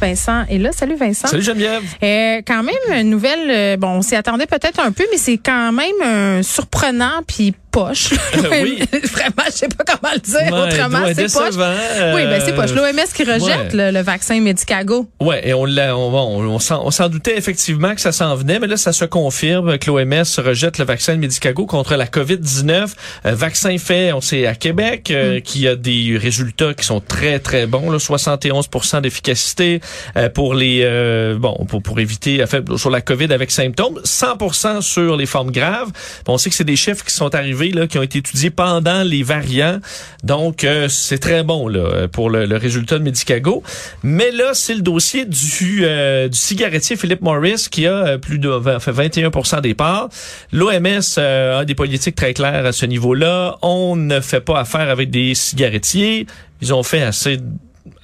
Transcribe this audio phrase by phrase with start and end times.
[0.00, 0.72] Vincent est là.
[0.72, 1.28] Salut Vincent.
[1.28, 1.82] Salut Geneviève.
[2.02, 5.38] Euh, quand même une nouvelle, euh, bon, on s'y attendait peut-être un peu, mais c'est
[5.38, 8.10] quand même euh, surprenant puis poche.
[8.62, 8.78] oui.
[9.12, 11.04] Vraiment, je sais pas comment le dire Ouais, autrement.
[11.04, 11.54] ouais, C'est poche.
[11.58, 12.72] euh, Oui, ben c'est poche.
[12.72, 13.90] L'OMS qui rejette ouais.
[13.90, 15.08] le, le vaccin Medicago.
[15.20, 18.34] Ouais, et on l'a, on, on, on s'en on s'en doutait effectivement que ça s'en
[18.34, 22.92] venait, mais là, ça se confirme que l'OMS rejette le vaccin Medicago contre la COVID-19.
[23.26, 27.38] Euh, vaccin fait, on sait, à Québec, euh, qui a des résultats qui sont très,
[27.40, 29.80] très bons, là, 71% d'efficacité
[30.16, 32.42] euh, pour les, euh, bon, pour, pour éviter,
[32.76, 35.90] sur la COVID avec symptômes, 100% sur les formes graves.
[36.28, 39.22] On sait que c'est des chiffres qui sont arrivés, qui ont été étudiés pendant les
[39.22, 39.78] variants.
[40.24, 41.70] Donc, euh, c'est très bon,
[42.12, 43.62] pour le, résultat de Medicago.
[44.02, 48.50] Mais là, c'est le dossier du, euh, cigarettier Philip Morris qui a euh, plus de
[48.80, 50.08] fait 21% des parts.
[50.52, 53.56] L'OMS a des politiques très claires à ce niveau-là.
[53.62, 56.26] On ne fait pas affaire avec des cigarettiers.
[56.62, 57.38] Ils ont fait assez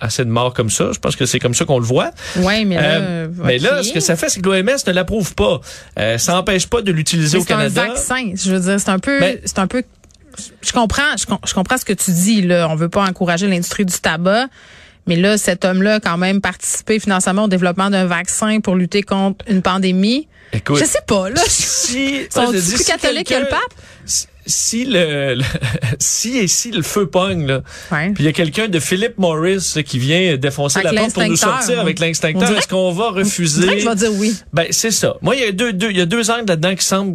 [0.00, 0.91] assez de morts comme ça.
[0.92, 2.11] Je pense que c'est comme ça qu'on le voit.
[2.36, 5.34] Oui, mais là, Euh, mais là, ce que ça fait, c'est que l'OMS ne l'approuve
[5.34, 5.61] pas.
[5.98, 7.86] Euh, ça n'empêche pas de l'utiliser au c'est un Canada.
[7.88, 8.33] vaccin.
[8.34, 9.83] Je veux dire, c'est un peu, Ben- c'est un peu.
[10.62, 12.69] Je comprends, je, com- je comprends ce que tu dis là.
[12.70, 14.47] On veut pas encourager l'industrie du tabac,
[15.06, 19.03] mais là, cet homme-là a quand même participé financièrement au développement d'un vaccin pour lutter
[19.03, 20.28] contre une pandémie.
[20.54, 21.41] Écoute, je sais pas là.
[21.49, 23.60] si Sont je plus si catholiques que le pape?
[24.06, 25.44] Si, si le, le-
[25.98, 28.10] si et si le feu pogne là, Ouais.
[28.12, 31.14] puis il y a quelqu'un de Philip Morris là, qui vient défoncer Avec la porte
[31.14, 33.78] pour nous sortir avec dirait- est-ce qu'on va refuser?
[33.81, 34.34] je vais dire oui.
[34.52, 35.16] Ben c'est ça.
[35.22, 37.14] Moi, il y a deux, deux, il y a deux angles là-dedans qui semblent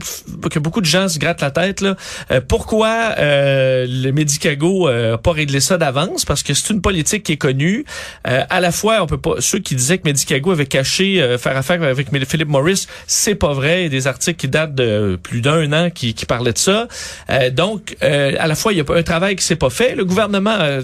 [0.51, 1.81] que beaucoup de gens se grattent la tête.
[1.81, 1.95] Là.
[2.31, 6.25] Euh, pourquoi euh, le Medicago euh, a pas réglé ça d'avance?
[6.25, 7.85] Parce que c'est une politique qui est connue.
[8.27, 9.35] Euh, à la fois, on peut pas.
[9.39, 13.53] Ceux qui disaient que Medicago avait caché euh, faire affaire avec Philip Morris, c'est pas
[13.53, 13.81] vrai.
[13.81, 16.57] Il y a des articles qui datent de plus d'un an qui, qui parlaient de
[16.57, 16.87] ça.
[17.29, 19.95] Euh, donc, euh, à la fois, il y a un travail qui s'est pas fait.
[19.95, 20.81] Le gouvernement, euh,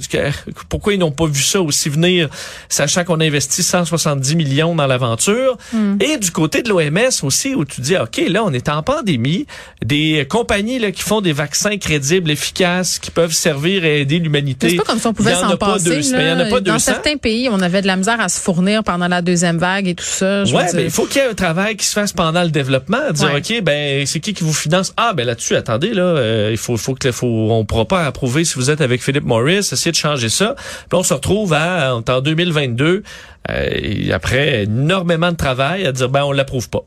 [0.69, 2.29] pourquoi ils n'ont pas vu ça aussi venir,
[2.69, 5.57] sachant qu'on a investi 170 millions dans l'aventure?
[5.99, 9.45] Et du côté de l'OMS aussi, où tu dis, OK, là, on est en pandémie,
[9.83, 14.69] des compagnies là, qui font des vaccins crédibles, efficaces, qui peuvent servir et aider l'humanité.
[14.69, 15.89] C'est pas comme si on pouvait s'en a pas passer.
[16.01, 16.17] deux- là.
[16.17, 16.79] mais il y en a pas Dans 200.
[16.79, 19.95] certains pays, on avait de la misère à se fournir pendant la deuxième vague et
[19.95, 20.43] tout ça.
[20.43, 23.11] Veux mais il faut qu'il y ait un travail qui se fasse pendant le développement,
[23.11, 23.39] dire Ouais.
[23.39, 24.93] ok, ben c'est qui qui vous finance?
[24.97, 28.45] Ah ben là-dessus, attendez là, euh, il faut, faut que faut, on pourra pas approuver
[28.45, 30.55] si vous êtes avec Philip Morris, essayez de changer ça.
[30.89, 33.03] Puis on se retrouve à en 2022
[33.51, 36.81] euh, après énormément de travail à dire ben on l'approuve pas.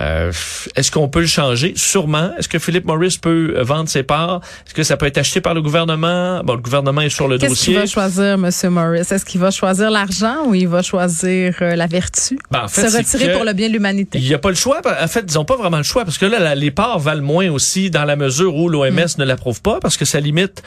[0.00, 0.32] Euh,
[0.74, 1.74] Est-ce qu'on peut le changer?
[1.76, 2.30] Sûrement.
[2.38, 4.40] Est-ce que Philip Morris peut euh, vendre ses parts?
[4.66, 6.42] Est-ce que ça peut être acheté par le gouvernement?
[6.44, 7.74] Bon, le gouvernement est sur le Qu'est-ce qu'il dossier.
[7.76, 8.50] va choisir, M.
[8.70, 9.00] Morris?
[9.10, 12.38] Est-ce qu'il va choisir l'argent ou il va choisir euh, la vertu?
[12.50, 14.18] Ben, en fait, Se retirer pour le bien de l'humanité.
[14.18, 14.80] Il n'y a pas le choix.
[15.00, 17.22] En fait, ils n'ont pas vraiment le choix parce que là, la- les parts valent
[17.22, 19.06] moins aussi dans la mesure où l'OMS Mm.
[19.20, 20.62] ne l'approuve pas parce que ça limite,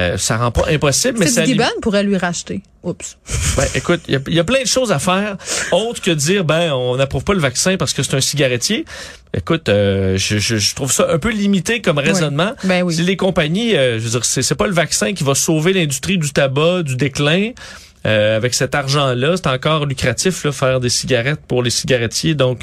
[0.00, 1.44] euh, ça rend pas impossible, mais ça
[1.80, 2.62] pourrait lui racheter.
[2.82, 3.16] Oups.
[3.56, 5.36] Ben, écoute, il y a- il y, a plein de choses à faire
[5.72, 8.84] autres que dire ben on n'approuve pas le vaccin parce que c'est un cigarettier.
[9.34, 12.52] Écoute, euh, je, je, je trouve ça un peu limité comme raisonnement.
[12.64, 12.94] Ben oui.
[12.94, 15.72] Si les compagnies, euh, je veux dire, c'est c'est pas le vaccin qui va sauver
[15.72, 17.50] l'industrie du tabac, du déclin.
[18.06, 22.36] Euh, avec cet argent-là, c'est encore lucratif là, faire des cigarettes pour les cigarettiers.
[22.36, 22.60] Donc,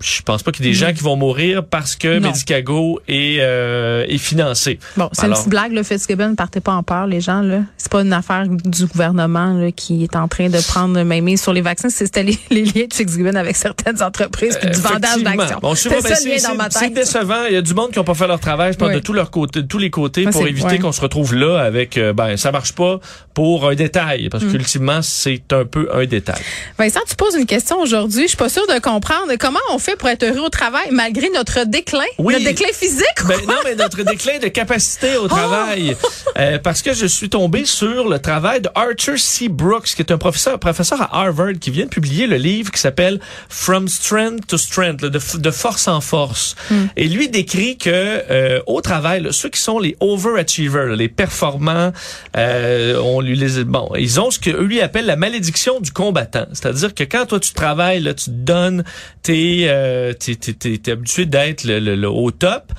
[0.00, 2.20] je pense pas qu'il y ait des gens qui vont mourir parce que Mm.
[2.20, 2.28] Non.
[2.28, 4.78] Medicago est, euh, est financé.
[4.96, 7.60] Bon, c'est une petite blague, le Fitzgibbon, partez pas en peur, les gens, là.
[7.76, 11.42] C'est pas une affaire du gouvernement, là, qui est en train de prendre main mise
[11.42, 11.88] sur les vaccins.
[11.88, 15.36] C'était les, les liens de Fitzgibbon avec certaines entreprises puis du vendage Effectivement.
[15.36, 15.58] d'actions.
[15.60, 17.44] Bon, c'est ben, décevant.
[17.48, 18.94] Il y a du monde qui n'ont pas fait leur travail, je pense, Oui.
[18.94, 20.78] de tous leurs côtés, de tous les côtés, pour éviter ouais.
[20.78, 22.98] qu'on se retrouve là avec, euh, ben, ça marche pas
[23.34, 24.28] pour un détail, Mm.
[24.30, 26.40] parce qu'ultimement, c'est un peu un détail.
[26.78, 28.22] Vincent, tu poses une question aujourd'hui.
[28.22, 31.30] Je suis pas sûre de comprendre comment on fait pour être heureux au travail malgré
[31.30, 32.34] notre déclin, Oui.
[32.34, 33.04] notre déclin physique.
[33.26, 35.96] Ben, non, mais notre déclin de capacité au travail.
[36.38, 39.48] Euh, parce que je suis tombé sur le travail de Arthur C.
[39.48, 42.80] Brooks, qui est un professeur, professeur à Harvard, qui vient de publier le livre qui
[42.80, 46.54] s'appelle From Strength to Strength, là, de, de force en force.
[46.96, 51.08] Et lui décrit que euh, au travail, là, ceux qui sont les overachievers, là, les
[51.08, 51.92] performants,
[52.36, 56.46] euh, on lui les bon, ils ont ce que lui appelle la malédiction du combattant.
[56.52, 58.84] C'est-à-dire que quand toi tu travailles, là, tu te donnes,
[59.22, 60.36] t'es euh, t'es-
[60.78, 62.72] t'es habitué d'être le, le- le au top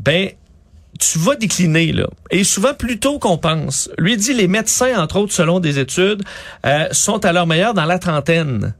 [0.00, 0.30] ben
[0.98, 3.90] tu vas décliner là et souvent plus tôt qu'on pense.
[3.98, 6.22] Lui dit les médecins entre autres selon des études
[6.64, 8.74] euh, sont à leur meilleur dans la trentaine.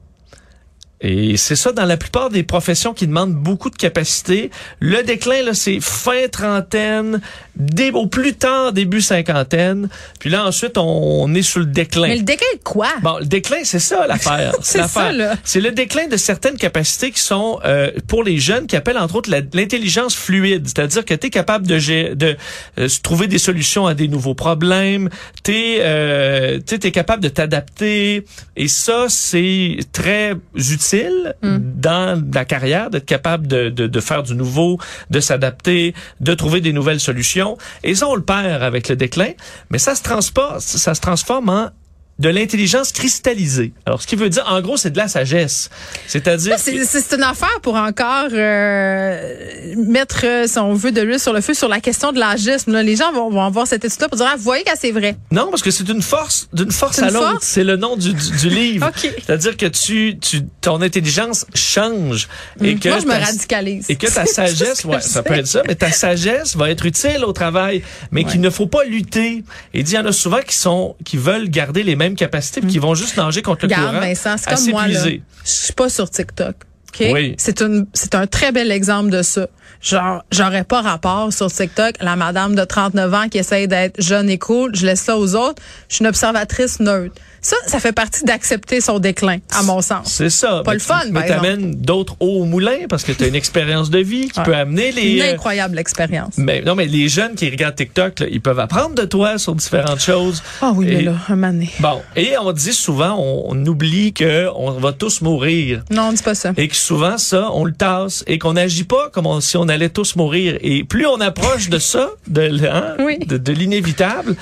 [1.03, 4.51] Et c'est ça dans la plupart des professions qui demandent beaucoup de capacité.
[4.81, 7.21] Le déclin, là, c'est fin trentaine,
[7.57, 9.91] dé- au plus tard début cinquantaine.
[10.21, 10.83] Puis là, ensuite, on,
[11.25, 12.09] on est sur le déclin.
[12.09, 12.89] Mais le déclin de quoi?
[13.03, 14.55] Bon, le déclin, c'est ça l'affaire.
[14.63, 15.37] C'est ça, là.
[15.45, 19.17] C'est le déclin de certaines capacités qui sont euh, pour les jeunes qui appellent entre
[19.17, 22.37] autres l'intelligence fluide, c'est-à-dire que tu es capable de, de
[22.79, 25.11] euh, trouver des solutions à des nouveaux problèmes,
[25.45, 26.59] tu es, euh,
[26.93, 28.25] capable de t'adapter
[28.57, 31.59] et ça c'est très utile Mm.
[31.77, 34.79] dans la carrière d'être capable de, de, de faire du nouveau,
[35.11, 39.31] de s'adapter, de trouver des nouvelles solutions et ça on le perd avec le déclin,
[39.71, 41.71] mais ça se transporte, ça se transforme en
[42.19, 43.73] de l'intelligence cristallisée.
[43.85, 45.69] Alors, ce qui veut dire, en gros, c'est de la sagesse.
[46.07, 46.57] C'est-à-dire...
[46.59, 51.41] C'est c'est une affaire pour encore euh, mettre, si on veut, de l'huile sur le
[51.43, 52.73] feu sur la question de l'agisme.
[52.73, 52.83] là.
[52.83, 55.17] Les gens vont, vont voir cette étude-là pour dire, ah, vous voyez que c'est vrai.
[55.31, 57.39] Non, parce que c'est une force, d'une force à l'autre.
[57.43, 58.87] C'est le nom du, du, du livre.
[59.05, 59.13] OK.
[59.27, 62.29] C'est-à-dire que tu, tu, ton intelligence change.
[62.63, 63.91] Et que Moi, je me radicalise.
[63.91, 67.25] Et que ta sagesse, ouais, ça peut être ça, mais ta sagesse va être utile
[67.25, 69.45] au travail, mais qu'il ne faut pas lutter.
[69.75, 72.71] Et il y en a souvent qui sont, qui veulent garder les mêmes capacités, puis
[72.71, 74.07] qui vont juste nager contre le Regarde, courant.
[74.07, 75.05] Vincent, c'est comme moi, là.
[75.05, 76.57] Je suis pas sur TikTok.
[77.01, 77.07] OK?
[77.13, 77.35] Oui.
[77.39, 79.47] C'est une, c'est un très bel exemple de ça.
[79.83, 84.31] Genre, j'aurais pas rapport sur TikTok, la madame de 39 ans qui essaye d'être jeune
[84.31, 85.63] et cool, je laisse ça aux autres.
[85.89, 87.15] Je suis une observatrice neutre.
[87.43, 90.09] Ça, ça fait partie d'accepter son déclin, à mon sens.
[90.13, 90.63] C'est ça.
[90.65, 93.37] Pas Mais le fun, tu- Mais t'amènes d'autres au moulin parce que tu as une
[93.37, 94.45] expérience de vie qui Ouais.
[94.47, 95.13] peut amener les...
[95.19, 96.35] Une euh, incroyable expérience.
[96.39, 99.55] Mais non, mais les jeunes qui regardent TikTok, là, ils peuvent apprendre de toi sur
[99.55, 100.43] différentes choses.
[100.61, 101.71] Ah oui, mais Et- là, un donné.
[101.79, 105.83] Bon, et on dit souvent, on, on oublie que on va tous mourir.
[105.91, 106.53] Non, dis pas ça.
[106.57, 109.69] Et que souvent, ça, on le tasse et qu'on n'agit pas comme on- si on
[109.69, 110.57] allait tous mourir.
[110.61, 113.19] Et plus on approche de ça, de, hein, Oui.
[113.27, 114.37] de, de l'inévitable,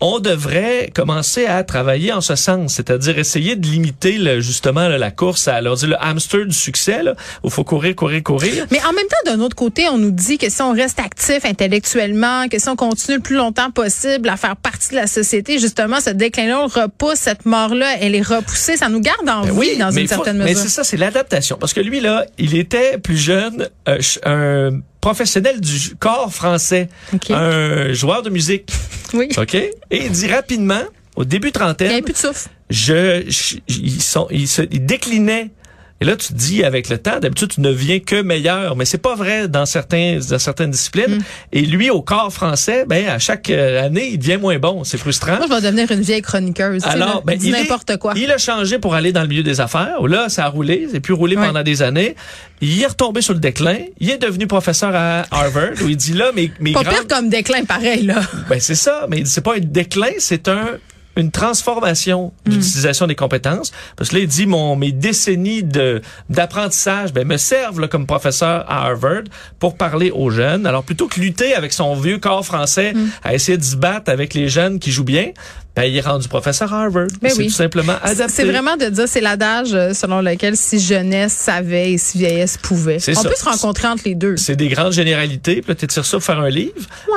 [0.00, 2.74] on devrait commencer à travailler en ce sens.
[2.74, 7.02] C'est-à-dire essayer de limiter le, justement là, la course à dire, le hamster du succès,
[7.02, 8.66] là, où il faut courir, courir, courir.
[8.70, 11.44] Mais en même temps, d'un autre côté, on nous dit que si on reste actif
[11.44, 15.58] intellectuellement, que si on continue le plus longtemps possible à faire partie de la société,
[15.58, 18.76] justement, ce déclin-là, on repousse, cette mort-là, elle est repoussée.
[18.76, 20.60] Ça nous garde en Ben vie dans mais une faut- certaine Mais mesure.
[20.62, 21.56] c'est ça, c'est l'adaptation.
[21.58, 26.88] Parce que lui, là, il était plus jeune, euh, un professionnel du corps français,
[27.30, 28.70] un joueur de musique.
[29.14, 29.28] Oui.
[29.36, 29.54] OK?
[29.54, 30.82] Et il dit rapidement,
[31.16, 32.48] au début Il n'y trentaine, avait plus de souffle.
[32.70, 35.50] je, je- ils sont, ils se, ils déclinaient.
[36.00, 38.76] Et là, tu te dis, avec le temps, d'habitude, tu ne viens que meilleur.
[38.76, 41.16] Mais c'est pas vrai dans certains, dans certaines disciplines.
[41.16, 41.22] Mm.
[41.52, 44.84] Et lui, au corps français, ben, à chaque euh, année, il devient moins bon.
[44.84, 45.36] C'est frustrant.
[45.38, 46.84] Moi, je vais devenir une vieille chroniqueuse.
[46.84, 48.12] Alors, ben, il n'importe quoi.
[48.16, 50.00] Il a changé pour aller dans le milieu des affaires.
[50.06, 50.88] Là, ça a roulé.
[50.92, 51.46] C'est plus roulé Ouais.
[51.46, 52.14] pendant des années.
[52.60, 53.78] Il est retombé sur le déclin.
[54.00, 57.28] Il est devenu professeur à Harvard où il dit là, mais, mais Pas pire comme
[57.28, 58.20] déclin, pareil, là.
[58.48, 60.78] ben c'est ça, mais c'est pas un déclin, c'est un
[61.18, 62.50] une transformation Mm.
[62.50, 66.00] d'utilisation des compétences parce que là il dit mon mes décennies de
[66.30, 69.24] d'apprentissage ben me servent là, comme professeur à Harvard
[69.58, 73.08] pour parler aux jeunes alors plutôt que lutter avec son vieux corps français Mm.
[73.24, 75.30] à essayer de se battre avec les jeunes qui jouent bien
[75.78, 77.46] ben il est rendu professeur à Harvard Ben c'est oui.
[77.48, 81.92] tout simplement adapté C'est vraiment de dire, c'est l'adage euh, selon lequel si jeunesse savait
[81.92, 82.98] et si vieillesse pouvait.
[83.08, 83.28] On ça.
[83.28, 84.36] peut se rencontrer entre les deux.
[84.36, 86.72] C'est des grandes généralités, t'étires ça pour faire un livre.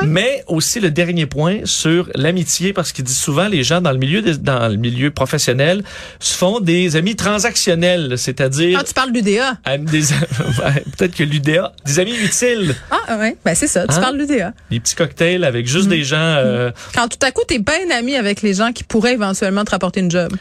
[0.06, 3.98] Mais aussi le dernier point sur l'amitié, parce qu'il dit souvent les gens dans le
[3.98, 5.84] milieu dans le milieu professionnel
[6.20, 9.58] se font des amis transactionnels, c'est-à-dire Quand tu parles d'UDA.
[9.68, 13.36] ouais, peut-être que l'UDA, des amis utiles, Ah, ouais.
[13.44, 13.88] Ben, c'est ça.
[13.88, 14.01] Tu Hein?
[14.01, 14.53] parles d'UDA.
[14.70, 15.70] des petits cocktails avec Mm.
[15.70, 16.18] juste des gens.
[16.20, 19.72] euh, Quand tout à coup, t'es bien ami avec les gens qui pourraient éventuellement te
[19.72, 20.31] rapporter une job.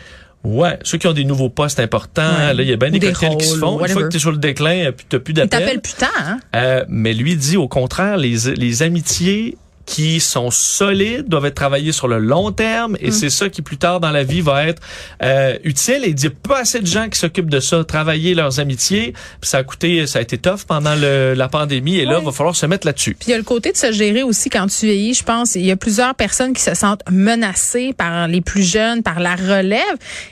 [0.43, 2.55] Ouais, ceux qui ont des nouveaux postes importants, Ouais.
[2.55, 3.79] là, il y a bien des, des cocktails qui se font.
[3.85, 5.61] Une fois que tu es sur le déclin, euh, t'as plus Ils d'appels.
[5.61, 6.39] t'appellent putain, hein?
[6.57, 9.59] Euh, mais lui dit au contraire, les, les amitiés
[9.91, 13.77] qui sont solides, doivent être travaillés sur le long terme, et c'est ça qui plus
[13.77, 14.81] tard dans la vie va être
[15.21, 16.05] euh, utile.
[16.05, 19.15] Et il dit pas assez de gens qui s'occupent de ça, travailler leurs amitiés.
[19.41, 22.25] Puis ça a coûté, ça a été tough pendant le, la pandémie, et là, il
[22.25, 23.17] va falloir se mettre là-dessus.
[23.19, 25.15] Puis il y a le côté de se gérer aussi quand tu vieillis.
[25.15, 29.03] Je pense, il y a plusieurs personnes qui se sentent menacées par les plus jeunes,
[29.03, 29.83] par la relève.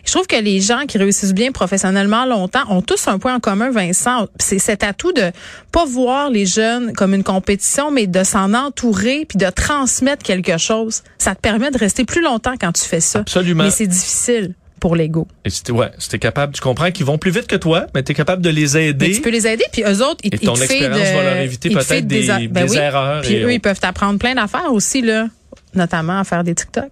[0.04, 3.40] Je trouve que les gens qui réussissent bien professionnellement longtemps ont tous un point en
[3.40, 4.28] commun, Vincent.
[4.38, 5.32] C'est cet atout de
[5.72, 10.59] pas voir les jeunes comme une compétition, mais de s'en entourer puis de transmettre quelque
[10.59, 11.02] chose.
[11.19, 13.21] Ça te permet de rester plus longtemps quand tu fais ça.
[13.21, 13.64] Absolument.
[13.64, 15.26] Mais c'est difficile pour l'ego.
[15.45, 18.12] Et c'était ouais, c'était capable, tu comprends qu'ils vont plus vite que toi, mais tu
[18.12, 19.09] es capable de les aider.
[19.09, 21.17] Mais tu peux les aider puis eux autres ils et ton ils te expérience de-
[21.17, 22.76] va leur éviter peut-être des, ben des oui.
[22.76, 23.23] erreurs.
[23.23, 25.26] Puis et eux ils peuvent t'apprendre plein d'affaires aussi là,
[25.75, 26.90] notamment à faire des TikTok.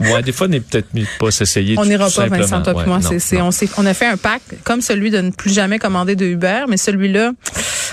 [0.00, 1.76] ouais, des fois, on n'est peut-être mieux pas s'essayer.
[1.78, 2.26] On n'ira pas.
[2.26, 2.98] Vincent, toi Ouais, moi.
[2.98, 3.50] non, C'est, non.
[3.78, 6.76] on, a fait un pacte comme celui de ne plus jamais commander de Uber, mais
[6.76, 7.32] celui-là,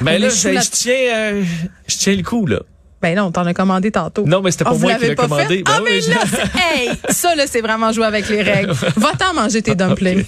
[0.02, 1.44] Ben on là, je, la- je tiens, euh,
[1.88, 2.60] je tiens le coup là.
[3.05, 4.25] Ben non, t'en as commandé tantôt.
[4.25, 5.57] Non, mais c'était Ah, pas vous moi qui l'ai pas commandé.
[5.57, 5.63] fait?
[5.63, 6.17] Ben ah, oui, mais je- là,
[6.75, 8.71] hey, ça, là, c'est vraiment jouer avec les règles.
[8.95, 10.25] Va-t'en manger tes dumplings.